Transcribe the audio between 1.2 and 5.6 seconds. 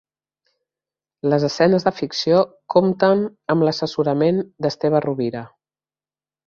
Les escenes de ficció compten amb l'assessorament d'Esteve Rovira.